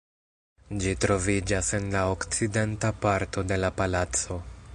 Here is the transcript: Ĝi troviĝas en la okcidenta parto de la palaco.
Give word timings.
Ĝi 0.85 0.93
troviĝas 1.05 1.69
en 1.81 1.85
la 1.97 2.03
okcidenta 2.15 2.95
parto 3.05 3.45
de 3.53 3.61
la 3.65 3.73
palaco. 3.83 4.43